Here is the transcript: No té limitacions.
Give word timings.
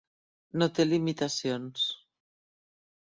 No 0.61 0.67
té 0.77 0.85
limitacions. 0.87 1.83